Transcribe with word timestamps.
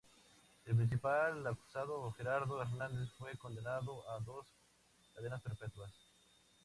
El 0.65 0.75
principal 0.77 1.45
acusado, 1.45 2.11
Gerardo 2.13 2.59
Hernández, 2.59 3.11
fue 3.19 3.37
condenado 3.37 4.01
a 4.09 4.19
dos 4.19 4.47
cadenas 5.13 5.41
perpetuas. 5.43 5.91